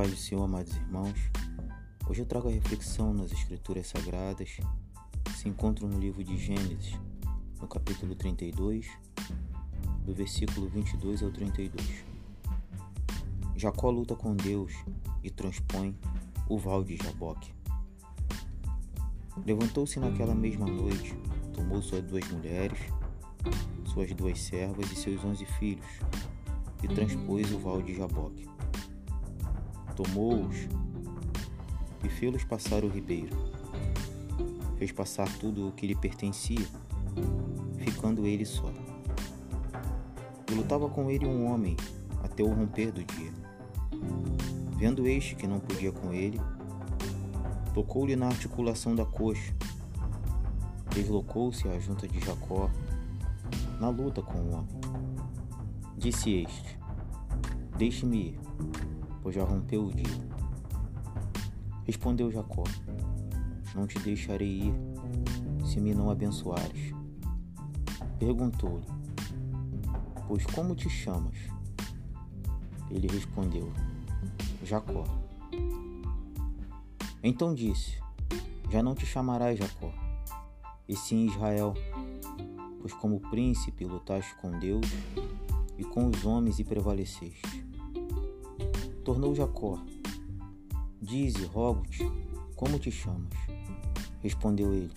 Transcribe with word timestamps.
paz 0.00 0.10
do 0.12 0.16
Senhor, 0.16 0.44
amados 0.44 0.74
irmãos. 0.76 1.30
Hoje 2.08 2.22
eu 2.22 2.24
trago 2.24 2.48
a 2.48 2.50
reflexão 2.50 3.12
nas 3.12 3.32
Escrituras 3.32 3.88
Sagradas 3.88 4.48
que 5.22 5.32
se 5.36 5.46
encontram 5.46 5.86
no 5.88 5.98
livro 5.98 6.24
de 6.24 6.38
Gênesis, 6.38 6.98
no 7.60 7.68
capítulo 7.68 8.14
32, 8.14 8.88
do 10.06 10.14
versículo 10.14 10.70
22 10.70 11.22
ao 11.22 11.30
32. 11.30 11.86
Jacó 13.54 13.90
luta 13.90 14.16
com 14.16 14.34
Deus 14.34 14.72
e 15.22 15.28
transpõe 15.28 15.94
o 16.48 16.56
val 16.56 16.82
de 16.82 16.96
Jaboque. 16.96 17.52
Levantou-se 19.44 20.00
naquela 20.00 20.34
mesma 20.34 20.64
noite, 20.64 21.14
tomou 21.52 21.82
suas 21.82 22.02
duas 22.04 22.26
mulheres, 22.30 22.78
suas 23.84 24.10
duas 24.14 24.40
servas 24.40 24.90
e 24.90 24.96
seus 24.96 25.22
onze 25.22 25.44
filhos, 25.44 25.84
e 26.82 26.88
transpôs 26.88 27.52
o 27.52 27.58
val 27.58 27.82
de 27.82 27.94
Jaboque 27.94 28.48
tomou-os 29.90 30.68
e 32.04 32.08
fê-los 32.08 32.44
passar 32.44 32.84
o 32.84 32.88
ribeiro. 32.88 33.36
Fez 34.76 34.92
passar 34.92 35.28
tudo 35.38 35.68
o 35.68 35.72
que 35.72 35.86
lhe 35.86 35.94
pertencia, 35.94 36.66
ficando 37.78 38.26
ele 38.26 38.46
só. 38.46 38.72
E 40.50 40.54
lutava 40.54 40.88
com 40.88 41.10
ele 41.10 41.26
um 41.26 41.50
homem 41.50 41.76
até 42.22 42.42
o 42.42 42.52
romper 42.52 42.90
do 42.90 43.04
dia. 43.04 43.32
Vendo 44.76 45.06
este 45.06 45.34
que 45.34 45.46
não 45.46 45.60
podia 45.60 45.92
com 45.92 46.12
ele, 46.12 46.40
tocou-lhe 47.74 48.16
na 48.16 48.26
articulação 48.26 48.94
da 48.94 49.04
coxa. 49.04 49.54
Deslocou-se 50.94 51.68
a 51.68 51.78
junta 51.78 52.08
de 52.08 52.18
Jacó 52.18 52.70
na 53.78 53.90
luta 53.90 54.22
com 54.22 54.38
o 54.38 54.52
homem. 54.54 54.80
Disse 55.96 56.32
este: 56.32 56.78
Deixe-me 57.76 58.30
ir 58.30 58.40
pois 59.22 59.34
já 59.34 59.44
rompeu 59.44 59.86
o 59.86 59.92
dia. 59.92 60.40
Respondeu 61.84 62.30
Jacó: 62.30 62.64
Não 63.74 63.86
te 63.86 63.98
deixarei 63.98 64.68
ir, 64.68 64.74
se 65.64 65.80
me 65.80 65.94
não 65.94 66.10
abençoares. 66.10 66.94
Perguntou-lhe: 68.18 68.86
Pois 70.28 70.44
como 70.46 70.74
te 70.74 70.88
chamas? 70.88 71.36
Ele 72.90 73.08
respondeu: 73.08 73.72
Jacó. 74.62 75.04
Então 77.22 77.54
disse: 77.54 77.98
Já 78.70 78.82
não 78.82 78.94
te 78.94 79.04
chamarás 79.04 79.58
Jacó, 79.58 79.92
e 80.88 80.96
sim 80.96 81.26
Israel, 81.26 81.74
pois 82.80 82.92
como 82.92 83.20
príncipe 83.20 83.84
lutaste 83.84 84.34
com 84.36 84.58
Deus 84.58 84.86
e 85.76 85.84
com 85.84 86.08
os 86.08 86.24
homens 86.24 86.58
e 86.58 86.64
prevaleceste. 86.64 87.69
Tornou 89.10 89.34
Jacó: 89.34 89.76
Dize, 91.02 91.44
rogo-te, 91.46 92.08
como 92.54 92.78
te 92.78 92.92
chamas? 92.92 93.34
Respondeu 94.20 94.72
ele: 94.72 94.94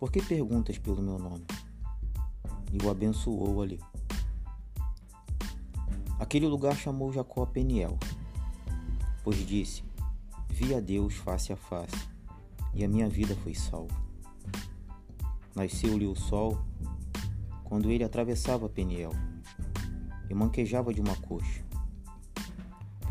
Por 0.00 0.10
que 0.10 0.22
perguntas 0.22 0.78
pelo 0.78 1.02
meu 1.02 1.18
nome? 1.18 1.44
E 2.72 2.82
o 2.82 2.88
abençoou 2.88 3.60
ali. 3.60 3.78
Aquele 6.18 6.46
lugar 6.46 6.74
chamou 6.74 7.12
Jacó 7.12 7.44
Peniel, 7.44 7.98
pois 9.22 9.46
disse: 9.46 9.84
Vi 10.48 10.74
a 10.74 10.80
Deus 10.80 11.12
face 11.16 11.52
a 11.52 11.56
face, 11.56 12.08
e 12.72 12.82
a 12.82 12.88
minha 12.88 13.06
vida 13.06 13.36
foi 13.36 13.54
salva. 13.54 14.02
Nasceu-lhe 15.54 16.06
o 16.06 16.16
sol 16.16 16.58
quando 17.64 17.90
ele 17.90 18.02
atravessava 18.02 18.66
Peniel 18.66 19.12
e 20.30 20.34
manquejava 20.34 20.94
de 20.94 21.02
uma 21.02 21.14
coxa. 21.16 21.70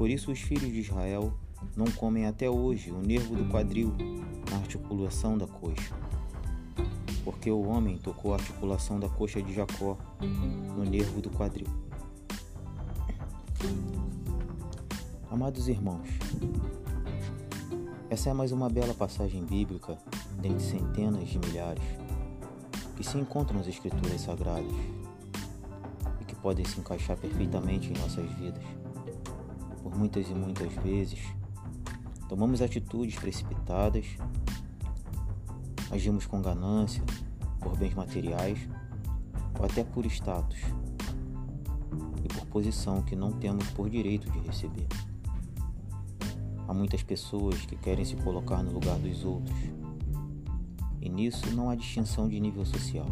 Por 0.01 0.09
isso 0.09 0.31
os 0.31 0.39
filhos 0.39 0.73
de 0.73 0.79
Israel 0.79 1.31
não 1.77 1.85
comem 1.85 2.25
até 2.25 2.49
hoje 2.49 2.89
o 2.89 2.99
nervo 3.03 3.35
do 3.35 3.47
quadril 3.51 3.93
na 4.49 4.57
articulação 4.57 5.37
da 5.37 5.45
coxa. 5.45 5.95
Porque 7.23 7.51
o 7.51 7.61
homem 7.67 7.99
tocou 7.99 8.33
a 8.33 8.37
articulação 8.37 8.99
da 8.99 9.07
coxa 9.07 9.43
de 9.43 9.53
Jacó 9.53 9.95
no 10.75 10.83
nervo 10.83 11.21
do 11.21 11.29
quadril. 11.29 11.67
Amados 15.29 15.67
irmãos, 15.67 16.07
essa 18.09 18.31
é 18.31 18.33
mais 18.33 18.51
uma 18.51 18.71
bela 18.71 18.95
passagem 18.95 19.45
bíblica 19.45 19.99
dentre 20.41 20.63
centenas 20.63 21.29
de 21.29 21.37
milhares 21.37 21.83
que 22.97 23.03
se 23.03 23.19
encontram 23.19 23.59
nas 23.59 23.67
Escrituras 23.67 24.19
Sagradas 24.21 24.65
e 26.19 26.25
que 26.25 26.33
podem 26.37 26.65
se 26.65 26.79
encaixar 26.79 27.15
perfeitamente 27.17 27.93
em 27.93 28.01
nossas 28.01 28.27
vidas 28.31 28.80
por 29.91 29.97
muitas 29.97 30.29
e 30.29 30.33
muitas 30.33 30.73
vezes 30.75 31.19
tomamos 32.29 32.61
atitudes 32.61 33.15
precipitadas, 33.15 34.05
agimos 35.91 36.25
com 36.25 36.41
ganância 36.41 37.03
por 37.59 37.77
bens 37.77 37.93
materiais 37.93 38.57
ou 39.59 39.65
até 39.65 39.83
por 39.83 40.05
status 40.05 40.59
e 42.23 42.27
por 42.29 42.45
posição 42.45 43.01
que 43.01 43.17
não 43.17 43.33
temos 43.33 43.67
por 43.71 43.89
direito 43.89 44.31
de 44.31 44.39
receber. 44.39 44.87
Há 46.67 46.73
muitas 46.73 47.03
pessoas 47.03 47.65
que 47.65 47.75
querem 47.75 48.05
se 48.05 48.15
colocar 48.15 48.63
no 48.63 48.71
lugar 48.71 48.97
dos 48.97 49.25
outros, 49.25 49.57
e 51.01 51.09
nisso 51.09 51.53
não 51.53 51.69
há 51.69 51.75
distinção 51.75 52.29
de 52.29 52.39
nível 52.39 52.65
social, 52.65 53.07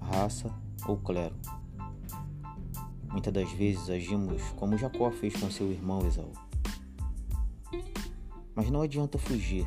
raça 0.00 0.50
ou 0.86 0.96
clero. 0.96 1.36
Muitas 3.10 3.32
das 3.32 3.50
vezes 3.52 3.90
agimos 3.90 4.40
como 4.56 4.78
Jacó 4.78 5.10
fez 5.10 5.34
com 5.34 5.50
seu 5.50 5.70
irmão 5.72 6.06
Esaú. 6.06 6.32
Mas 8.54 8.70
não 8.70 8.82
adianta 8.82 9.18
fugir, 9.18 9.66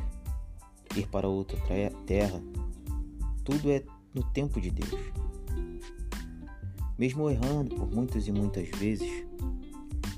ir 0.96 1.06
para 1.08 1.28
outra 1.28 1.58
terra. 2.06 2.42
Tudo 3.44 3.70
é 3.70 3.84
no 4.14 4.22
tempo 4.22 4.60
de 4.60 4.70
Deus. 4.70 5.12
Mesmo 6.96 7.28
errando 7.28 7.74
por 7.74 7.90
muitas 7.90 8.26
e 8.26 8.32
muitas 8.32 8.68
vezes, 8.70 9.26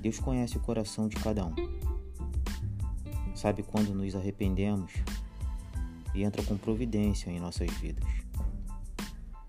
Deus 0.00 0.20
conhece 0.20 0.56
o 0.56 0.60
coração 0.60 1.08
de 1.08 1.16
cada 1.16 1.44
um. 1.44 1.54
Sabe 3.34 3.64
quando 3.64 3.92
nos 3.92 4.14
arrependemos 4.14 4.92
e 6.14 6.22
entra 6.22 6.42
com 6.44 6.56
providência 6.56 7.28
em 7.30 7.40
nossas 7.40 7.70
vidas. 7.78 8.08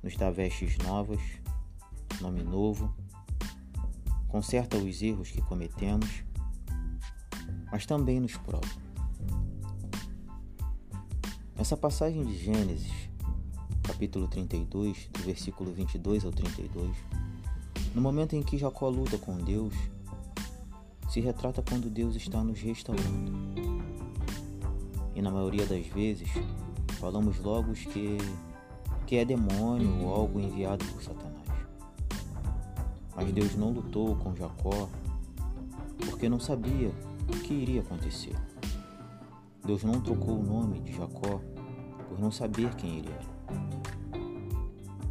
Nos 0.01 0.15
dá 0.15 0.31
vestes 0.31 0.77
novas, 0.79 1.21
nome 2.19 2.43
novo 2.43 2.91
conserta 4.27 4.77
os 4.77 5.01
erros 5.01 5.31
que 5.31 5.41
cometemos, 5.41 6.23
mas 7.71 7.85
também 7.85 8.19
nos 8.19 8.35
prova. 8.37 8.67
Essa 11.55 11.75
passagem 11.75 12.23
de 12.23 12.37
Gênesis, 12.37 13.09
capítulo 13.83 14.27
32, 14.27 15.09
do 15.11 15.23
versículo 15.23 15.73
22 15.73 16.23
ao 16.25 16.31
32, 16.31 16.95
no 17.95 18.01
momento 18.01 18.35
em 18.35 18.43
que 18.43 18.57
Jacó 18.57 18.89
luta 18.89 19.17
com 19.17 19.37
Deus, 19.37 19.73
se 21.09 21.19
retrata 21.19 21.63
quando 21.67 21.89
Deus 21.89 22.15
está 22.15 22.43
nos 22.43 22.59
restaurando. 22.59 23.31
E 25.15 25.21
na 25.21 25.31
maioria 25.31 25.65
das 25.65 25.87
vezes, 25.87 26.29
falamos 26.99 27.39
logo 27.39 27.73
que, 27.73 28.17
que 29.07 29.15
é 29.15 29.25
demônio 29.25 30.03
ou 30.03 30.13
algo 30.13 30.39
enviado 30.39 30.85
por 30.85 31.01
Satanás. 31.01 31.36
Mas 33.17 33.31
Deus 33.33 33.55
não 33.55 33.71
lutou 33.71 34.15
com 34.17 34.35
Jacó 34.35 34.87
porque 36.05 36.29
não 36.29 36.39
sabia 36.39 36.91
o 37.27 37.39
que 37.39 37.51
iria 37.51 37.81
acontecer. 37.81 38.35
Deus 39.65 39.83
não 39.83 39.99
trocou 39.99 40.39
o 40.39 40.43
nome 40.43 40.79
de 40.81 40.93
Jacó 40.93 41.41
por 42.07 42.19
não 42.19 42.29
saber 42.29 42.75
quem 42.75 42.99
ele 42.99 43.09
era. 43.09 43.37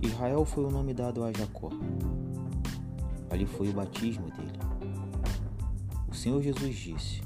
Israel 0.00 0.44
foi 0.44 0.64
o 0.64 0.70
nome 0.70 0.94
dado 0.94 1.24
a 1.24 1.32
Jacó. 1.32 1.68
Ali 3.28 3.44
foi 3.44 3.70
o 3.70 3.72
batismo 3.72 4.30
dele. 4.30 4.58
O 6.08 6.14
Senhor 6.14 6.40
Jesus 6.40 6.76
disse 6.76 7.22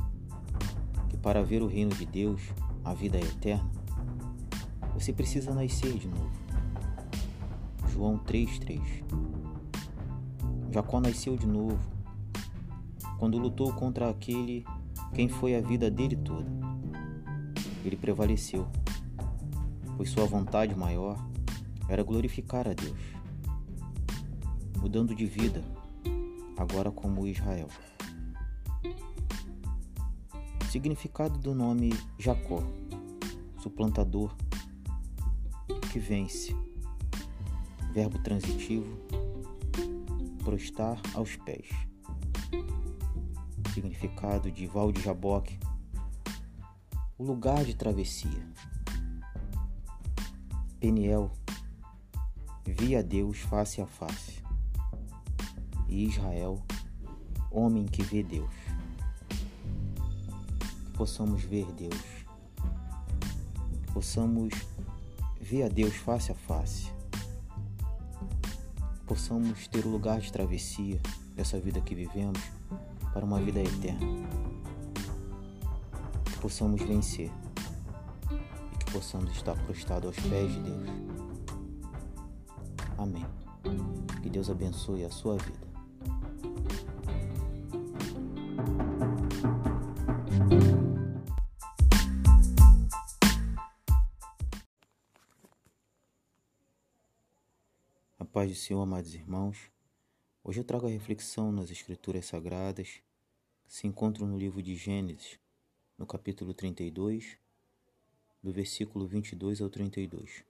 que 1.11 1.17
para 1.19 1.43
ver 1.43 1.63
o 1.63 1.67
reino 1.67 1.95
de 1.95 2.07
Deus, 2.07 2.41
a 2.83 2.95
vida 2.95 3.19
é 3.19 3.21
eterna, 3.21 3.71
você 4.95 5.13
precisa 5.13 5.53
nascer 5.53 5.93
de 5.93 6.09
novo. 6.09 6.31
João 7.87 8.19
3,3 8.19 9.40
Jacó 10.73 11.01
nasceu 11.01 11.37
de 11.37 11.49
novo, 11.49 11.81
quando 13.19 13.39
lutou 13.39 13.73
contra 13.73 14.09
aquele 14.09 14.65
quem 15.13 15.29
foi 15.29 15.57
a 15.57 15.61
vida 15.61 15.91
dele 15.91 16.15
toda. 16.15 16.49
Ele 17.85 17.97
prevaleceu, 17.97 18.69
pois 19.97 20.11
sua 20.11 20.27
vontade 20.27 20.73
maior 20.77 21.19
era 21.89 22.05
glorificar 22.05 22.69
a 22.69 22.73
Deus, 22.73 22.97
mudando 24.79 25.13
de 25.13 25.27
vida, 25.27 25.61
agora 26.57 26.93
como 26.93 27.27
Israel. 27.27 27.67
Significado 30.71 31.37
do 31.37 31.53
nome 31.53 31.91
Jacó, 32.17 32.63
suplantador, 33.59 34.33
que 35.91 35.99
vence. 35.99 36.55
Verbo 37.93 38.21
transitivo 38.21 38.87
prostar 40.51 41.01
aos 41.15 41.37
pés. 41.37 41.69
Significa 43.73 43.73
significado 43.73 44.51
de 44.51 44.67
Val 44.67 44.93
Jaboque, 44.93 45.61
o 47.17 47.23
lugar 47.23 47.65
de 47.65 47.73
travessia. 47.73 48.49
Peniel 50.81 51.31
via 52.67 53.01
Deus 53.01 53.39
face 53.39 53.81
a 53.81 53.87
face, 53.87 54.43
e 55.89 56.07
Israel, 56.07 56.61
homem 57.49 57.87
que 57.87 58.03
vê 58.03 58.25
Deus. 58.25 58.51
Que 60.85 60.91
possamos 60.99 61.45
ver 61.45 61.67
Deus, 61.67 62.27
que 63.85 63.93
possamos 63.93 64.53
ver 65.41 65.63
a 65.63 65.69
Deus 65.69 65.95
face 65.95 66.33
a 66.33 66.35
face, 66.35 66.93
possamos 69.11 69.67
ter 69.67 69.85
o 69.85 69.89
lugar 69.89 70.21
de 70.21 70.31
travessia 70.31 71.01
dessa 71.35 71.59
vida 71.59 71.81
que 71.81 71.97
vivemos 71.97 72.41
para 73.13 73.25
uma 73.25 73.41
vida 73.41 73.59
eterna. 73.59 74.07
Que 76.25 76.39
possamos 76.39 76.81
vencer 76.81 77.29
e 78.73 78.77
que 78.79 78.93
possamos 78.93 79.33
estar 79.33 79.57
prostrados 79.65 80.17
aos 80.17 80.29
pés 80.29 80.53
de 80.53 80.61
Deus. 80.61 80.91
Amém. 82.97 83.27
Que 84.23 84.31
Deus 84.31 84.49
abençoe 84.49 85.05
a 85.05 85.11
sua 85.11 85.37
vida. 85.39 85.70
A 98.21 98.25
paz 98.27 98.51
do 98.51 98.55
Senhor, 98.55 98.83
amados 98.83 99.15
irmãos. 99.15 99.71
Hoje 100.45 100.61
eu 100.61 100.65
trago 100.65 100.87
a 100.87 100.91
reflexão 100.91 101.51
nas 101.51 101.71
Escrituras 101.71 102.27
Sagradas 102.27 103.01
que 103.67 103.73
se 103.73 103.87
encontram 103.87 104.27
no 104.27 104.37
livro 104.37 104.63
de 104.63 104.77
Gênesis, 104.77 105.41
no 105.97 106.05
capítulo 106.07 106.53
32, 106.53 107.39
do 108.43 108.53
versículo 108.53 109.07
22 109.07 109.63
ao 109.63 109.71
32. 109.71 110.45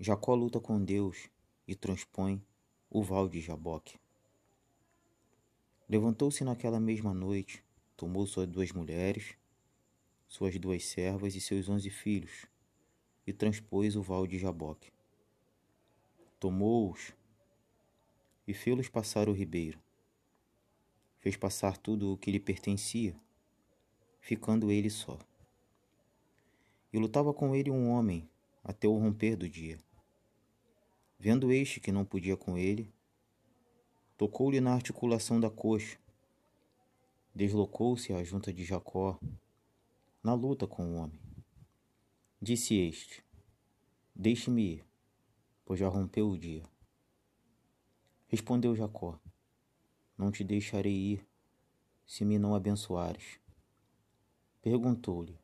Jacó 0.00 0.34
luta 0.34 0.58
com 0.58 0.82
Deus 0.82 1.30
e 1.64 1.76
transpõe 1.76 2.44
o 2.90 3.04
val 3.04 3.28
de 3.28 3.40
Jaboque. 3.40 3.96
Levantou-se 5.88 6.42
naquela 6.42 6.80
mesma 6.80 7.14
noite, 7.14 7.62
tomou 7.96 8.26
suas 8.26 8.48
duas 8.48 8.72
mulheres, 8.72 9.36
suas 10.26 10.58
duas 10.58 10.84
servas 10.86 11.36
e 11.36 11.40
seus 11.40 11.68
onze 11.68 11.88
filhos, 11.88 12.46
e 13.24 13.32
transpôs 13.32 13.94
o 13.94 14.02
val 14.02 14.26
de 14.26 14.40
Jaboque. 14.40 14.95
Tomou-os 16.46 17.12
e 18.46 18.54
fê-los 18.54 18.88
passar 18.88 19.28
o 19.28 19.32
ribeiro. 19.32 19.80
Fez 21.18 21.36
passar 21.36 21.76
tudo 21.76 22.12
o 22.12 22.16
que 22.16 22.30
lhe 22.30 22.38
pertencia, 22.38 23.16
ficando 24.20 24.70
ele 24.70 24.88
só. 24.88 25.18
E 26.92 26.98
lutava 27.00 27.34
com 27.34 27.52
ele 27.52 27.68
um 27.68 27.90
homem 27.90 28.30
até 28.62 28.86
o 28.86 28.96
romper 28.96 29.34
do 29.34 29.48
dia. 29.48 29.76
Vendo 31.18 31.50
este 31.50 31.80
que 31.80 31.90
não 31.90 32.04
podia 32.04 32.36
com 32.36 32.56
ele, 32.56 32.94
tocou-lhe 34.16 34.60
na 34.60 34.72
articulação 34.72 35.40
da 35.40 35.50
coxa, 35.50 35.98
deslocou-se 37.34 38.12
à 38.12 38.22
junta 38.22 38.52
de 38.52 38.64
Jacó, 38.64 39.18
na 40.22 40.32
luta 40.32 40.64
com 40.64 40.92
o 40.92 40.94
homem. 40.94 41.20
Disse 42.40 42.76
este: 42.76 43.24
Deixe-me 44.14 44.74
ir, 44.74 44.84
pois 45.66 45.80
já 45.80 45.88
rompeu 45.88 46.30
o 46.30 46.38
dia. 46.38 46.62
Respondeu 48.28 48.74
Jacó: 48.74 49.18
Não 50.16 50.30
te 50.30 50.44
deixarei 50.44 50.94
ir, 50.94 51.26
se 52.06 52.24
me 52.24 52.38
não 52.38 52.54
abençoares. 52.54 53.40
Perguntou-lhe: 54.62 55.36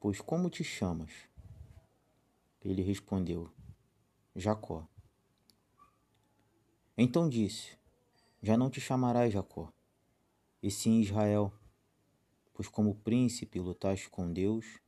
Pois 0.00 0.20
como 0.20 0.48
te 0.48 0.64
chamas? 0.64 1.12
Ele 2.62 2.82
respondeu: 2.82 3.52
Jacó. 4.34 4.88
Então 6.96 7.28
disse: 7.28 7.78
Já 8.42 8.56
não 8.56 8.70
te 8.70 8.80
chamarás 8.80 9.30
Jacó, 9.30 9.70
e 10.62 10.70
sim 10.70 11.00
Israel, 11.00 11.52
pois 12.54 12.66
como 12.66 12.94
príncipe 12.94 13.60
lutaste 13.60 14.08
com 14.08 14.32
Deus 14.32 14.80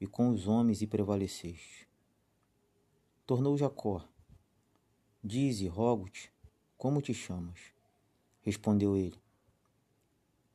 e 0.00 0.06
com 0.06 0.30
os 0.30 0.48
homens 0.48 0.80
e 0.80 0.86
prevaleceste. 0.86 1.93
Tornou 3.26 3.56
Jacó: 3.56 4.06
Dize, 5.22 5.66
rogo-te, 5.66 6.30
como 6.76 7.00
te 7.00 7.14
chamas? 7.14 7.58
Respondeu 8.42 8.98
ele: 8.98 9.18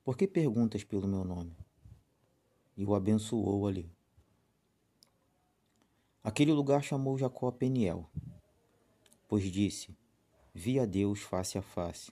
Por 0.03 0.15
que 0.15 0.27
perguntas 0.27 0.83
pelo 0.83 1.07
meu 1.07 1.23
nome? 1.23 1.57
E 2.77 2.85
o 2.85 2.93
abençoou 2.93 3.65
ali. 3.65 3.91
Aquele 6.23 6.53
lugar 6.53 6.83
chamou 6.83 7.17
Jacó 7.17 7.49
Peniel, 7.49 8.07
pois 9.27 9.51
disse: 9.51 9.97
Vi 10.53 10.79
a 10.79 10.85
Deus 10.85 11.21
face 11.21 11.57
a 11.57 11.63
face, 11.63 12.11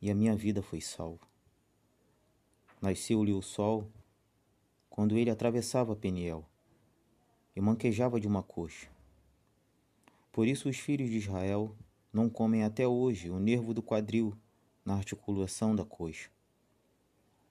e 0.00 0.08
a 0.08 0.14
minha 0.14 0.36
vida 0.36 0.62
foi 0.62 0.80
salva. 0.80 1.26
Nasceu-lhe 2.80 3.32
o 3.32 3.42
sol 3.42 3.90
quando 4.88 5.18
ele 5.18 5.30
atravessava 5.30 5.96
Peniel 5.96 6.48
e 7.56 7.60
manquejava 7.60 8.20
de 8.20 8.28
uma 8.28 8.44
coxa. 8.44 8.88
Por 10.32 10.46
isso 10.46 10.68
os 10.68 10.78
filhos 10.78 11.10
de 11.10 11.16
Israel 11.16 11.74
não 12.12 12.30
comem 12.30 12.62
até 12.62 12.86
hoje 12.86 13.30
o 13.30 13.38
nervo 13.38 13.74
do 13.74 13.82
quadril 13.82 14.36
na 14.84 14.94
articulação 14.94 15.74
da 15.74 15.84
coxa. 15.84 16.30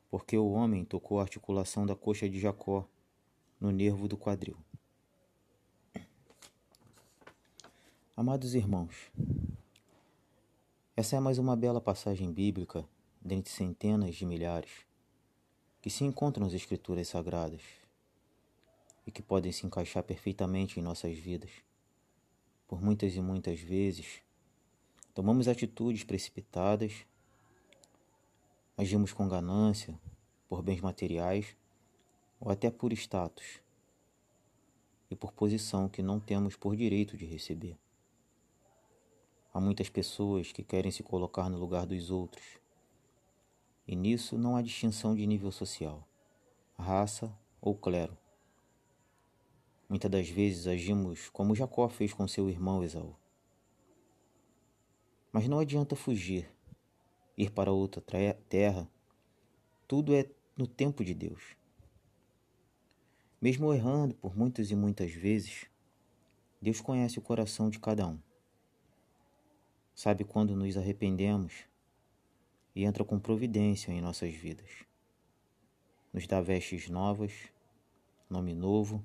Porque 0.09 0.37
o 0.37 0.49
homem 0.51 0.85
tocou 0.85 1.19
a 1.19 1.23
articulação 1.23 1.85
da 1.85 1.95
coxa 1.95 2.29
de 2.29 2.39
Jacó 2.39 2.87
no 3.59 3.71
nervo 3.71 4.07
do 4.07 4.17
quadril. 4.17 4.57
Amados 8.15 8.55
irmãos, 8.55 9.11
essa 10.95 11.15
é 11.15 11.19
mais 11.19 11.37
uma 11.37 11.55
bela 11.55 11.79
passagem 11.79 12.31
bíblica 12.31 12.85
dentre 13.21 13.51
centenas 13.51 14.15
de 14.15 14.25
milhares 14.25 14.85
que 15.81 15.89
se 15.89 16.03
encontram 16.03 16.45
nas 16.45 16.53
Escrituras 16.53 17.07
Sagradas 17.07 17.61
e 19.05 19.11
que 19.11 19.21
podem 19.21 19.51
se 19.51 19.65
encaixar 19.65 20.03
perfeitamente 20.03 20.79
em 20.79 20.83
nossas 20.83 21.17
vidas 21.17 21.51
por 22.69 22.79
muitas 22.79 23.15
e 23.15 23.19
muitas 23.19 23.59
vezes, 23.59 24.21
tomamos 25.15 25.47
atitudes 25.47 26.03
precipitadas, 26.03 27.03
agimos 28.77 29.11
com 29.11 29.27
ganância 29.27 29.99
por 30.47 30.61
bens 30.61 30.79
materiais 30.79 31.57
ou 32.39 32.51
até 32.51 32.69
por 32.69 32.93
status 32.93 33.59
e 35.09 35.15
por 35.15 35.33
posição 35.33 35.89
que 35.89 36.03
não 36.03 36.19
temos 36.19 36.55
por 36.55 36.75
direito 36.75 37.17
de 37.17 37.25
receber. 37.25 37.75
Há 39.51 39.59
muitas 39.59 39.89
pessoas 39.89 40.51
que 40.51 40.63
querem 40.63 40.91
se 40.91 41.01
colocar 41.01 41.49
no 41.49 41.57
lugar 41.57 41.87
dos 41.87 42.11
outros, 42.11 42.59
e 43.87 43.95
nisso 43.95 44.37
não 44.37 44.55
há 44.55 44.61
distinção 44.61 45.15
de 45.15 45.25
nível 45.25 45.51
social, 45.51 46.07
raça 46.77 47.35
ou 47.59 47.73
clero. 47.73 48.15
Muitas 49.89 50.11
das 50.11 50.29
vezes 50.29 50.67
agimos 50.67 51.29
como 51.29 51.55
Jacó 51.55 51.89
fez 51.89 52.13
com 52.13 52.27
seu 52.27 52.47
irmão 52.47 52.83
Esaú. 52.83 53.15
Mas 55.31 55.47
não 55.47 55.57
adianta 55.57 55.95
fugir, 55.95 56.47
ir 57.35 57.49
para 57.49 57.71
outra 57.71 57.99
terra. 58.47 58.87
Tudo 59.87 60.13
é 60.13 60.29
no 60.55 60.67
tempo 60.67 61.03
de 61.03 61.15
Deus. 61.15 61.57
Mesmo 63.41 63.73
errando 63.73 64.13
por 64.13 64.37
muitas 64.37 64.69
e 64.69 64.75
muitas 64.75 65.11
vezes, 65.11 65.65
Deus 66.61 66.79
conhece 66.79 67.17
o 67.17 67.23
coração 67.23 67.67
de 67.67 67.79
cada 67.79 68.05
um. 68.05 68.19
Sabe 69.95 70.23
quando 70.23 70.55
nos 70.55 70.77
arrependemos 70.77 71.65
e 72.75 72.85
entra 72.85 73.03
com 73.03 73.19
providência 73.19 73.91
em 73.91 74.01
nossas 74.01 74.35
vidas. 74.35 74.69
Nos 76.13 76.27
dá 76.27 76.39
vestes 76.41 76.89
novas, 76.89 77.33
nome 78.29 78.53
novo 78.53 79.03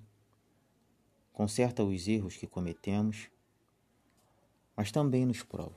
conserta 1.35 1.83
os 1.83 2.07
erros 2.07 2.37
que 2.37 2.47
cometemos, 2.47 3.29
mas 4.77 4.93
também 4.93 5.27
nos 5.27 5.43
prova. 5.43 5.77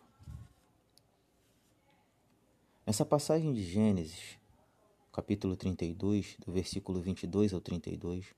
Nessa 2.85 3.03
passagem 3.03 3.51
de 3.51 3.63
Gênesis, 3.63 4.37
capítulo 5.11 5.57
32, 5.57 6.37
do 6.45 6.51
versículo 6.51 7.01
22 7.01 7.53
ao 7.53 7.59
32, 7.59 8.35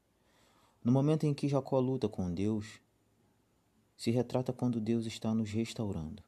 no 0.82 0.94
momento 0.94 1.26
em 1.26 1.34
que 1.34 1.50
Jacó 1.50 1.78
luta 1.78 2.08
com 2.08 2.34
Deus, 2.34 2.80
se 3.98 4.12
retrata 4.12 4.54
quando 4.54 4.80
Deus 4.80 5.06
está 5.06 5.34
nos 5.36 5.52
restaurando. 5.52 6.24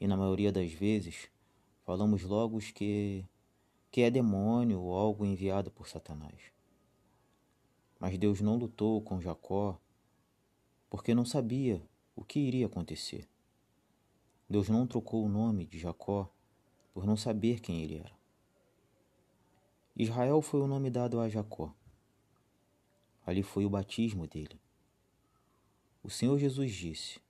E 0.00 0.08
na 0.08 0.16
maioria 0.16 0.50
das 0.50 0.72
vezes, 0.72 1.30
falamos 1.84 2.24
logo 2.24 2.58
que, 2.58 3.24
que 3.92 4.00
é 4.00 4.10
demônio 4.10 4.80
ou 4.80 4.98
algo 4.98 5.24
enviado 5.24 5.70
por 5.70 5.88
Satanás. 5.88 6.52
Mas 7.98 8.18
Deus 8.18 8.40
não 8.40 8.56
lutou 8.56 9.00
com 9.00 9.20
Jacó 9.20 9.78
porque 10.90 11.14
não 11.14 11.24
sabia 11.24 11.82
o 12.14 12.24
que 12.24 12.38
iria 12.38 12.66
acontecer. 12.66 13.28
Deus 14.48 14.68
não 14.68 14.86
trocou 14.86 15.24
o 15.24 15.28
nome 15.28 15.66
de 15.66 15.78
Jacó 15.78 16.30
por 16.92 17.06
não 17.06 17.16
saber 17.16 17.60
quem 17.60 17.82
ele 17.82 17.98
era. 17.98 18.12
Israel 19.96 20.42
foi 20.42 20.60
o 20.60 20.66
nome 20.66 20.90
dado 20.90 21.20
a 21.20 21.28
Jacó. 21.28 21.74
Ali 23.26 23.42
foi 23.42 23.64
o 23.64 23.70
batismo 23.70 24.26
dele. 24.26 24.60
O 26.02 26.10
Senhor 26.10 26.38
Jesus 26.38 26.72
disse 26.72 27.20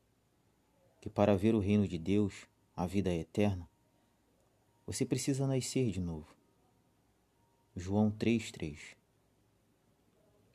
que 1.00 1.08
para 1.08 1.36
ver 1.36 1.54
o 1.54 1.60
reino 1.60 1.86
de 1.86 1.98
Deus, 1.98 2.46
a 2.74 2.86
vida 2.86 3.10
é 3.10 3.20
eterna, 3.20 3.68
você 4.86 5.06
precisa 5.06 5.46
nascer 5.46 5.90
de 5.90 6.00
novo. 6.00 6.34
João 7.76 8.10
3,3 8.10 8.96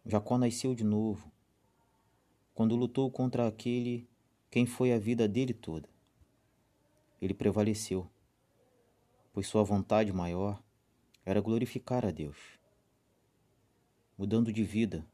Jacó 0.09 0.39
nasceu 0.39 0.73
de 0.73 0.83
novo 0.83 1.31
quando 2.55 2.75
lutou 2.75 3.11
contra 3.11 3.47
aquele 3.47 4.09
quem 4.49 4.65
foi 4.65 4.91
a 4.91 4.97
vida 4.97 5.27
dele 5.27 5.53
toda. 5.53 5.87
Ele 7.21 7.31
prevaleceu, 7.31 8.09
pois 9.31 9.45
sua 9.45 9.63
vontade 9.63 10.11
maior 10.11 10.59
era 11.23 11.39
glorificar 11.39 12.07
a 12.07 12.09
Deus, 12.09 12.37
mudando 14.17 14.51
de 14.51 14.63
vida, 14.63 15.05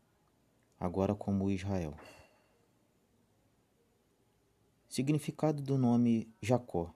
agora 0.80 1.14
como 1.14 1.52
Israel. 1.52 1.98
Significado 4.88 5.62
do 5.62 5.78
nome 5.78 6.34
Jacó, 6.42 6.96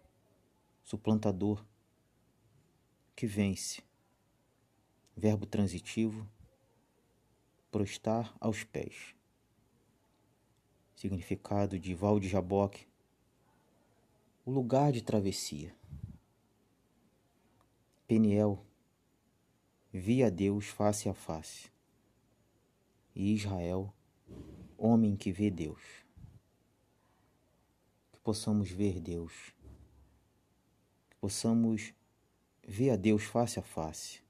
suplantador, 0.86 1.66
que 3.14 3.28
vence. 3.28 3.84
Verbo 5.18 5.46
transitivo, 5.46 6.26
prostar 7.72 8.36
aos 8.40 8.64
pés. 8.64 9.16
Significado 10.96 11.80
de 11.80 11.94
Val 11.94 12.20
de 12.20 12.28
Jaboque, 12.28 12.88
o 14.46 14.52
lugar 14.52 14.92
de 14.92 15.02
travessia. 15.02 15.76
Peniel, 18.08 18.66
via 19.92 20.30
Deus 20.30 20.66
face 20.66 21.08
a 21.08 21.14
face. 21.14 21.72
E 23.16 23.34
Israel, 23.34 23.94
homem 24.78 25.16
que 25.16 25.32
vê 25.32 25.50
Deus 25.50 26.08
possamos 28.30 28.70
ver 28.70 29.00
Deus, 29.00 29.34
que 31.10 31.18
possamos 31.20 31.96
ver 32.64 32.92
a 32.92 32.96
Deus 32.96 33.24
face 33.24 33.58
a 33.58 33.64
face, 33.64 34.20
que 34.20 34.29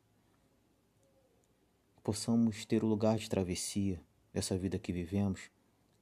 possamos 2.10 2.66
ter 2.66 2.84
o 2.84 2.88
lugar 2.88 3.20
de 3.20 3.30
travessia 3.30 4.04
dessa 4.34 4.58
vida 4.58 4.80
que 4.80 4.92
vivemos 4.92 5.52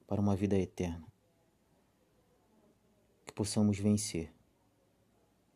para 0.08 0.22
uma 0.22 0.38
vida 0.38 0.58
eterna, 0.58 1.06
que 3.26 3.34
possamos 3.34 3.78
vencer 3.78 4.34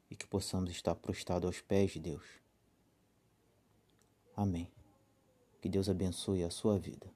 e 0.10 0.16
que 0.18 0.28
possamos 0.28 0.70
estar 0.70 0.94
prostrados 0.96 1.48
aos 1.48 1.62
pés 1.62 1.92
de 1.92 2.00
Deus. 2.00 2.26
Amém. 4.36 4.70
Que 5.62 5.70
Deus 5.70 5.88
abençoe 5.88 6.44
a 6.44 6.50
sua 6.50 6.78
vida. 6.78 7.10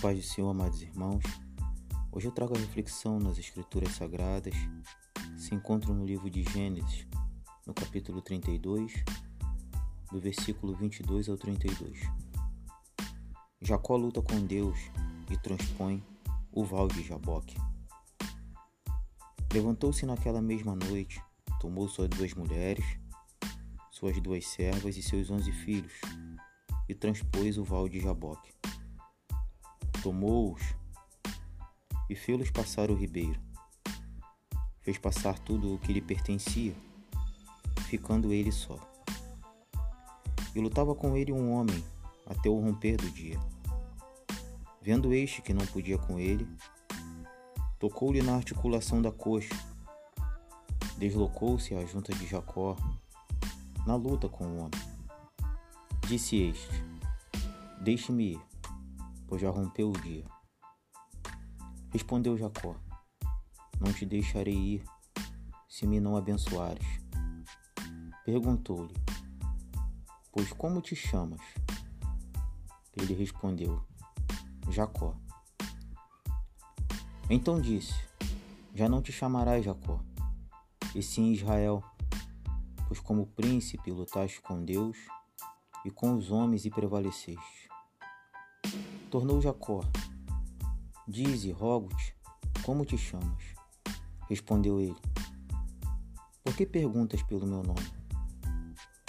Paz 0.00 0.18
do 0.18 0.22
Senhor, 0.22 0.50
amados 0.50 0.82
irmãos. 0.82 1.22
Hoje 2.12 2.26
eu 2.26 2.32
trago 2.32 2.54
a 2.54 2.58
reflexão 2.58 3.18
nas 3.18 3.38
Escrituras 3.38 3.94
Sagradas, 3.94 4.54
se 5.38 5.54
encontra 5.54 5.92
no 5.92 6.04
livro 6.04 6.28
de 6.28 6.42
Gênesis, 6.42 7.06
no 7.66 7.72
capítulo 7.72 8.20
32, 8.20 8.92
do 10.12 10.20
versículo 10.20 10.74
22 10.76 11.28
ao 11.28 11.36
32. 11.36 11.98
Jacó 13.62 13.96
luta 13.96 14.20
com 14.20 14.38
Deus 14.44 14.78
e 15.30 15.36
transpõe 15.38 16.04
o 16.52 16.62
val 16.62 16.88
de 16.88 17.02
Jaboque. 17.02 17.56
Levantou-se 19.52 20.04
naquela 20.04 20.42
mesma 20.42 20.74
noite, 20.74 21.22
tomou 21.58 21.88
suas 21.88 22.10
duas 22.10 22.34
mulheres, 22.34 22.84
suas 23.90 24.20
duas 24.20 24.46
servas 24.46 24.96
e 24.96 25.02
seus 25.02 25.30
onze 25.30 25.52
filhos, 25.52 25.94
e 26.86 26.94
transpôs 26.94 27.56
o 27.56 27.64
val 27.64 27.88
de 27.88 27.98
Jaboque 27.98 28.55
tomou-os 30.06 30.62
e 32.08 32.14
fê-los 32.14 32.48
passar 32.48 32.92
o 32.92 32.94
ribeiro. 32.94 33.40
Fez 34.82 34.96
passar 34.98 35.36
tudo 35.40 35.74
o 35.74 35.78
que 35.80 35.92
lhe 35.92 36.00
pertencia, 36.00 36.72
ficando 37.88 38.32
ele 38.32 38.52
só. 38.52 38.78
E 40.54 40.60
lutava 40.60 40.94
com 40.94 41.16
ele 41.16 41.32
um 41.32 41.50
homem 41.50 41.84
até 42.24 42.48
o 42.48 42.60
romper 42.60 42.96
do 42.98 43.10
dia. 43.10 43.36
Vendo 44.80 45.12
este 45.12 45.42
que 45.42 45.52
não 45.52 45.66
podia 45.66 45.98
com 45.98 46.20
ele, 46.20 46.46
tocou-lhe 47.76 48.22
na 48.22 48.36
articulação 48.36 49.02
da 49.02 49.10
coxa. 49.10 49.56
Deslocou-se 50.98 51.74
a 51.74 51.84
junta 51.84 52.14
de 52.14 52.28
Jacó 52.28 52.76
na 53.84 53.96
luta 53.96 54.28
com 54.28 54.44
o 54.44 54.58
homem. 54.58 54.80
Disse 56.06 56.36
este: 56.36 56.84
Deixe-me 57.80 58.34
ir 58.34 58.55
pois 59.26 59.40
já 59.40 59.50
rompeu 59.50 59.90
o 59.90 60.00
dia. 60.00 60.24
Respondeu 61.92 62.36
Jacó: 62.36 62.76
Não 63.80 63.92
te 63.92 64.04
deixarei 64.04 64.54
ir, 64.54 64.84
se 65.68 65.86
me 65.86 66.00
não 66.00 66.16
abençoares. 66.16 66.86
Perguntou-lhe: 68.24 68.94
Pois 70.32 70.52
como 70.52 70.80
te 70.80 70.94
chamas? 70.94 71.40
Ele 72.96 73.14
respondeu: 73.14 73.84
Jacó. 74.70 75.14
Então 77.28 77.60
disse: 77.60 77.94
Já 78.74 78.88
não 78.88 79.02
te 79.02 79.12
chamarás 79.12 79.64
Jacó, 79.64 80.00
e 80.94 81.02
sim 81.02 81.32
Israel, 81.32 81.82
pois 82.86 83.00
como 83.00 83.26
príncipe 83.26 83.90
lutaste 83.90 84.40
com 84.40 84.64
Deus 84.64 84.96
e 85.84 85.90
com 85.90 86.16
os 86.16 86.30
homens 86.30 86.64
e 86.64 86.70
prevaleceste. 86.70 87.65
Tornou 89.10 89.40
Jacó: 89.40 89.84
Dize, 91.06 91.52
rogo-te, 91.52 92.16
como 92.64 92.84
te 92.84 92.98
chamas? 92.98 93.44
Respondeu 94.28 94.80
ele: 94.80 94.96
Por 96.42 96.56
que 96.56 96.66
perguntas 96.66 97.22
pelo 97.22 97.46
meu 97.46 97.62
nome? 97.62 97.86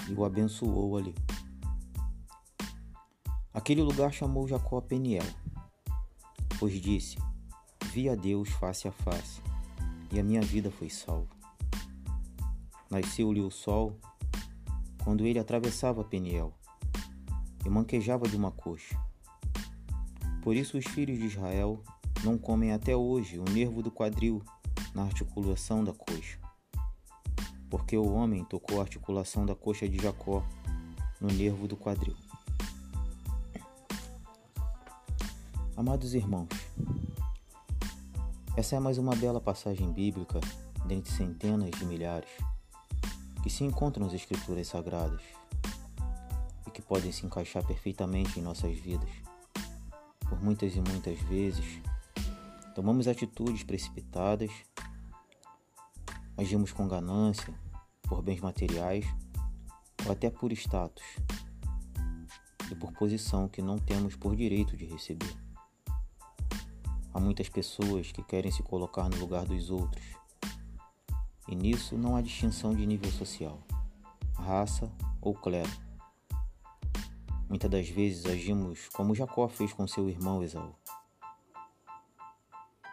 E 0.08 0.14
o 0.14 0.24
abençoou 0.24 0.98
ali. 0.98 1.16
Aquele 3.52 3.82
lugar 3.82 4.14
chamou 4.14 4.48
Jacó 4.48 4.80
Peniel, 4.80 5.26
pois 6.60 6.80
disse: 6.80 7.18
Vi 7.92 8.08
a 8.08 8.14
Deus 8.14 8.50
face 8.50 8.88
a 8.88 8.92
face, 8.92 9.42
e 10.12 10.20
a 10.20 10.24
minha 10.24 10.42
vida 10.42 10.70
foi 10.70 10.92
salva. 10.92 11.36
Nasceu-lhe 12.88 13.42
o 13.42 13.50
sol 13.50 14.00
quando 15.04 15.26
ele 15.26 15.40
atravessava 15.40 16.04
Peniel 16.04 16.54
e 17.66 17.70
manquejava 17.70 18.28
de 18.28 18.38
uma 18.38 18.52
coxa. 18.52 18.96
Por 20.42 20.56
isso 20.56 20.78
os 20.78 20.86
filhos 20.86 21.18
de 21.20 21.26
Israel 21.26 21.84
não 22.24 22.38
comem 22.38 22.72
até 22.72 22.96
hoje 22.96 23.38
o 23.40 23.44
nervo 23.44 23.82
do 23.82 23.92
quadril 23.92 24.42
na 24.94 25.04
articulação 25.04 25.84
da 25.84 25.94
coxa. 25.94 26.40
Porque 27.70 27.98
o 27.98 28.12
homem 28.14 28.44
tocou 28.46 28.80
a 28.80 28.84
articulação 28.84 29.46
da 29.46 29.56
coxa 29.56 29.88
de 29.88 29.98
Jacó 29.98 30.44
no 31.20 31.28
nervo 31.28 31.68
do 31.68 31.76
quadril. 31.76 32.16
Amados 35.76 36.16
irmãos, 36.16 36.48
essa 38.56 38.76
é 38.76 38.80
mais 38.80 38.98
uma 38.98 39.16
bela 39.16 39.40
passagem 39.40 39.92
bíblica 39.92 40.40
dentre 40.88 41.12
centenas 41.12 41.70
de 41.72 41.86
milhares 41.86 42.30
que 43.44 43.50
se 43.50 43.64
encontram 43.64 44.06
nas 44.06 44.16
Escrituras 44.16 44.68
Sagradas 44.68 45.22
e 46.66 46.72
que 46.72 46.82
podem 46.82 47.12
se 47.12 47.26
encaixar 47.26 47.64
perfeitamente 47.64 48.40
em 48.40 48.44
nossas 48.44 48.76
vidas 48.78 49.10
por 50.30 50.42
muitas 50.42 50.76
e 50.76 50.82
muitas 50.82 51.20
vezes, 51.22 51.82
tomamos 52.76 53.08
atitudes 53.08 53.64
precipitadas, 53.64 54.52
agimos 56.38 56.72
com 56.72 56.88
ganância 56.88 57.54
por 58.04 58.22
bens 58.22 58.40
materiais 58.40 59.06
ou 60.06 60.12
até 60.12 60.30
por 60.30 60.52
status 60.52 61.04
e 62.70 62.76
por 62.76 62.92
posição 62.94 63.48
que 63.48 63.62
não 63.62 63.78
temos 63.78 64.16
por 64.16 64.36
direito 64.36 64.76
de 64.76 64.86
receber. 64.86 65.36
Há 67.14 67.20
muitas 67.20 67.50
pessoas 67.50 68.12
que 68.12 68.22
querem 68.22 68.52
se 68.52 68.62
colocar 68.62 69.10
no 69.10 69.18
lugar 69.18 69.46
dos 69.46 69.72
outros, 69.72 70.06
e 71.48 71.56
nisso 71.56 71.98
não 71.98 72.16
há 72.16 72.22
distinção 72.22 72.76
de 72.76 72.86
nível 72.86 73.12
social, 73.12 73.60
raça 74.36 74.92
ou 75.22 75.34
clero 75.34 75.87
Muitas 77.50 77.72
das 77.72 77.88
vezes 77.88 78.26
agimos 78.26 78.90
como 78.90 79.16
Jacó 79.16 79.48
fez 79.48 79.72
com 79.72 79.88
seu 79.88 80.10
irmão 80.10 80.44
Esaú. 80.44 80.76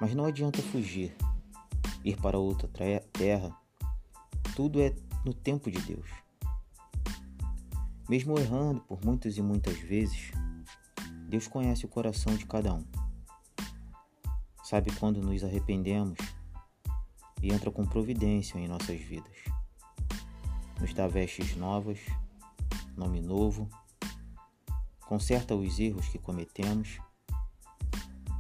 Mas 0.01 0.15
não 0.15 0.25
adianta 0.25 0.63
fugir, 0.63 1.17
ir 2.05 2.17
para 2.21 2.39
outra 2.39 2.69
terra. 3.13 3.57
Tudo 4.55 4.81
é 4.81 4.95
no 5.25 5.35
tempo 5.35 5.71
de 5.71 5.81
Deus. 5.81 6.09
Mesmo 8.09 8.39
errando 8.39 8.81
por 8.83 9.05
muitas 9.05 9.37
e 9.37 9.43
muitas 9.43 9.77
vezes, 9.79 10.31
Deus 11.29 11.49
conhece 11.49 11.85
o 11.85 11.89
coração 11.89 12.37
de 12.37 12.47
cada 12.47 12.75
um. 12.75 12.85
Sabe 14.63 14.93
quando 14.97 15.21
nos 15.21 15.43
arrependemos 15.43 16.19
e 17.43 17.53
entra 17.53 17.71
com 17.71 17.85
providência 17.85 18.59
em 18.59 18.69
nossas 18.69 19.01
vidas. 19.01 19.37
Nos 20.81 20.95
dá 20.95 21.09
vestes 21.09 21.57
novas, 21.57 21.99
nome 22.97 23.21
novo, 23.21 23.69
conserta 25.07 25.55
os 25.55 25.79
erros 25.79 26.09
que 26.09 26.19
cometemos, 26.19 26.99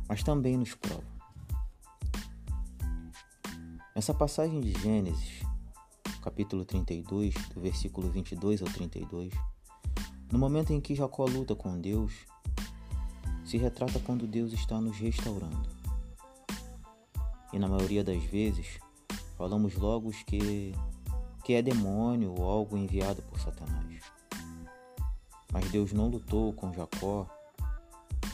mas 0.08 0.22
também 0.22 0.56
nos 0.56 0.74
prova. 0.74 1.14
Nessa 3.94 4.12
passagem 4.12 4.60
de 4.60 4.72
Gênesis, 4.80 5.40
capítulo 6.22 6.64
32, 6.64 7.34
do 7.54 7.60
versículo 7.60 8.10
22 8.10 8.62
ao 8.62 8.68
32, 8.68 9.32
no 10.32 10.38
momento 10.38 10.72
em 10.72 10.80
que 10.80 10.94
Jacó 10.94 11.26
luta 11.26 11.54
com 11.54 11.80
Deus, 11.80 12.12
se 13.44 13.56
retrata 13.56 14.00
quando 14.00 14.26
Deus 14.26 14.52
está 14.52 14.80
nos 14.80 14.98
restaurando. 14.98 15.68
E 17.52 17.58
na 17.58 17.68
maioria 17.68 18.02
das 18.02 18.22
vezes, 18.24 18.80
falamos 19.36 19.76
logo 19.76 20.10
que, 20.26 20.72
que 21.44 21.52
é 21.52 21.62
demônio 21.62 22.34
ou 22.36 22.50
algo 22.50 22.76
enviado 22.76 23.22
por 23.22 23.38
Satanás. 23.38 23.83
Mas 25.54 25.70
Deus 25.70 25.92
não 25.92 26.08
lutou 26.08 26.52
com 26.52 26.72
Jacó 26.72 27.28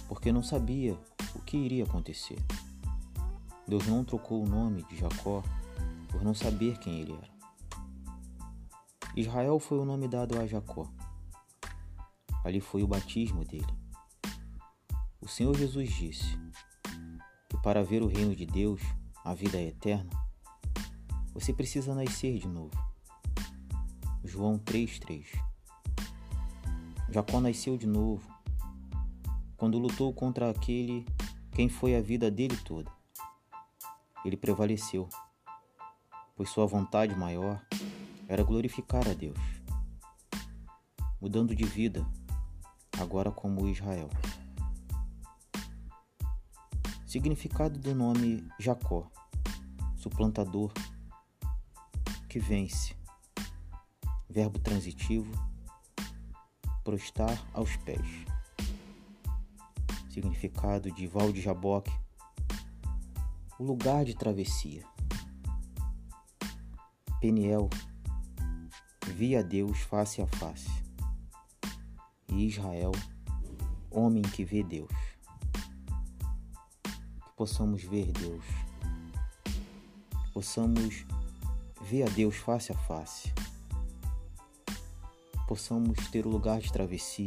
porque 0.08 0.32
não 0.32 0.42
sabia 0.42 0.98
o 1.34 1.38
que 1.40 1.54
iria 1.54 1.84
acontecer. 1.84 2.42
Deus 3.68 3.86
não 3.86 4.02
trocou 4.02 4.42
o 4.42 4.48
nome 4.48 4.82
de 4.84 4.96
Jacó 4.96 5.42
por 6.08 6.22
não 6.24 6.32
saber 6.32 6.78
quem 6.78 7.00
ele 7.00 7.12
era. 7.12 7.30
Israel 9.14 9.60
foi 9.60 9.78
o 9.78 9.84
nome 9.84 10.08
dado 10.08 10.40
a 10.40 10.46
Jacó. 10.46 10.90
Ali 12.42 12.58
foi 12.58 12.82
o 12.82 12.88
batismo 12.88 13.44
dele. 13.44 13.78
O 15.20 15.28
Senhor 15.28 15.54
Jesus 15.54 15.92
disse 15.92 16.38
que 17.50 17.58
para 17.62 17.84
ver 17.84 18.02
o 18.02 18.06
reino 18.06 18.34
de 18.34 18.46
Deus, 18.46 18.80
a 19.22 19.34
vida 19.34 19.58
é 19.58 19.66
eterna, 19.66 20.10
você 21.34 21.52
precisa 21.52 21.94
nascer 21.94 22.38
de 22.38 22.48
novo. 22.48 22.72
João 24.24 24.58
3,3 24.58 25.49
Jacó 27.12 27.40
nasceu 27.40 27.76
de 27.76 27.88
novo 27.88 28.22
quando 29.56 29.80
lutou 29.80 30.14
contra 30.14 30.48
aquele 30.48 31.04
quem 31.50 31.68
foi 31.68 31.96
a 31.96 32.00
vida 32.00 32.30
dele 32.30 32.56
toda. 32.58 32.90
Ele 34.24 34.36
prevaleceu, 34.36 35.08
pois 36.36 36.48
sua 36.50 36.66
vontade 36.66 37.14
maior 37.16 37.60
era 38.28 38.44
glorificar 38.44 39.08
a 39.08 39.12
Deus, 39.12 39.36
mudando 41.20 41.52
de 41.52 41.64
vida, 41.64 42.06
agora 42.98 43.32
como 43.32 43.66
Israel. 43.66 44.08
Significado 47.04 47.76
do 47.76 47.92
nome 47.92 48.46
Jacó, 48.56 49.10
suplantador, 49.96 50.72
que 52.28 52.38
vence. 52.38 52.94
Verbo 54.28 54.60
transitivo, 54.60 55.49
prostar 56.84 57.38
aos 57.52 57.76
pés. 57.76 58.26
Significado 60.10 60.90
de 60.90 61.06
Val 61.06 61.32
de 61.32 61.40
Jaboque, 61.40 61.92
o 63.58 63.64
lugar 63.64 64.04
de 64.04 64.14
travessia. 64.14 64.84
Peniel, 67.20 67.68
via 69.06 69.44
Deus 69.44 69.78
face 69.80 70.22
a 70.22 70.26
face. 70.26 70.70
E 72.28 72.46
Israel, 72.46 72.92
homem 73.90 74.22
que 74.22 74.44
vê 74.44 74.62
Deus. 74.62 74.90
Que 76.82 77.32
possamos 77.36 77.82
ver 77.82 78.10
Deus. 78.12 78.44
Que 80.24 80.30
possamos 80.32 81.04
ver 81.82 82.04
a 82.04 82.08
Deus 82.08 82.36
face 82.36 82.72
a 82.72 82.78
face. 82.78 83.32
Possamos 85.50 86.08
ter 86.10 86.24
o 86.28 86.30
lugar 86.30 86.60
de 86.60 86.72
travessia 86.72 87.26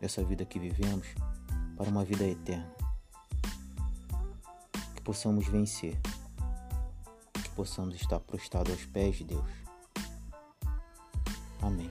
dessa 0.00 0.22
vida 0.22 0.44
que 0.44 0.60
vivemos 0.60 1.08
para 1.76 1.90
uma 1.90 2.04
vida 2.04 2.22
eterna. 2.22 2.72
Que 4.94 5.02
possamos 5.02 5.48
vencer. 5.48 6.00
Que 7.32 7.48
possamos 7.50 7.96
estar 7.96 8.20
prostrados 8.20 8.70
aos 8.70 8.86
pés 8.86 9.16
de 9.16 9.24
Deus. 9.24 9.50
Amém. 11.60 11.90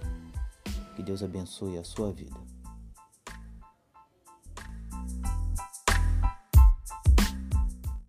Que 0.95 1.03
Deus 1.03 1.21
abençoe 1.21 1.77
a 1.77 1.83
sua 1.83 2.13
vida. 2.13 2.39